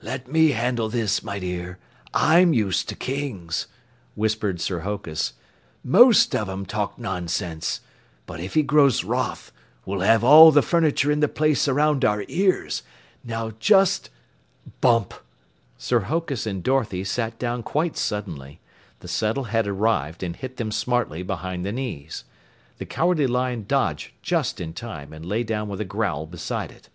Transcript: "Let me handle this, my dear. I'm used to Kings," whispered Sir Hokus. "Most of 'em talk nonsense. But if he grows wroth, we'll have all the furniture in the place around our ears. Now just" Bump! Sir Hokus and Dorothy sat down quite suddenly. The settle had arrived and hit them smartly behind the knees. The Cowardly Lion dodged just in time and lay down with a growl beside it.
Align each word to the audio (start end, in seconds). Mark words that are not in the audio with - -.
"Let 0.00 0.26
me 0.26 0.52
handle 0.52 0.88
this, 0.88 1.22
my 1.22 1.38
dear. 1.38 1.78
I'm 2.14 2.54
used 2.54 2.88
to 2.88 2.94
Kings," 2.94 3.66
whispered 4.14 4.58
Sir 4.58 4.80
Hokus. 4.80 5.34
"Most 5.84 6.34
of 6.34 6.48
'em 6.48 6.64
talk 6.64 6.98
nonsense. 6.98 7.82
But 8.24 8.40
if 8.40 8.54
he 8.54 8.62
grows 8.62 9.04
wroth, 9.04 9.52
we'll 9.84 10.00
have 10.00 10.24
all 10.24 10.50
the 10.50 10.62
furniture 10.62 11.12
in 11.12 11.20
the 11.20 11.28
place 11.28 11.68
around 11.68 12.06
our 12.06 12.24
ears. 12.26 12.82
Now 13.22 13.50
just" 13.60 14.08
Bump! 14.80 15.12
Sir 15.76 16.00
Hokus 16.08 16.46
and 16.46 16.62
Dorothy 16.62 17.04
sat 17.04 17.38
down 17.38 17.62
quite 17.62 17.98
suddenly. 17.98 18.60
The 19.00 19.08
settle 19.08 19.44
had 19.44 19.66
arrived 19.66 20.22
and 20.22 20.34
hit 20.34 20.56
them 20.56 20.72
smartly 20.72 21.22
behind 21.22 21.66
the 21.66 21.70
knees. 21.72 22.24
The 22.78 22.86
Cowardly 22.86 23.26
Lion 23.26 23.66
dodged 23.68 24.12
just 24.22 24.58
in 24.58 24.72
time 24.72 25.12
and 25.12 25.26
lay 25.26 25.42
down 25.44 25.68
with 25.68 25.82
a 25.82 25.84
growl 25.84 26.24
beside 26.26 26.72
it. 26.72 26.88